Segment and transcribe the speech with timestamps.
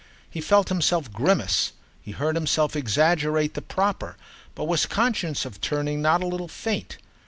[0.27, 4.17] He felt himself grimace, he heard himself exaggerate the proper,
[4.55, 6.97] but was conscious of turning not a little faint.